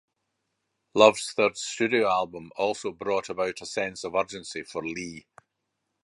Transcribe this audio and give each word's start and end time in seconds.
Love's 0.95 1.31
third 1.31 1.55
studio 1.57 2.07
album 2.09 2.51
also 2.57 2.91
brought 2.91 3.29
about 3.29 3.61
a 3.61 3.67
sense 3.67 4.03
of 4.03 4.15
urgency 4.15 4.63
for 4.63 4.83
Lee. 4.83 5.27